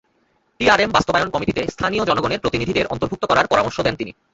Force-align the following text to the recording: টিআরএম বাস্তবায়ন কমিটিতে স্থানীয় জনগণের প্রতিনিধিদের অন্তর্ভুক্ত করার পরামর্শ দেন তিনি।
টিআরএম 0.59 0.91
বাস্তবায়ন 0.93 1.29
কমিটিতে 1.31 1.61
স্থানীয় 1.67 2.03
জনগণের 2.05 2.41
প্রতিনিধিদের 2.43 2.89
অন্তর্ভুক্ত 2.93 3.23
করার 3.27 3.49
পরামর্শ 3.51 3.77
দেন 3.81 3.95
তিনি। 3.95 4.11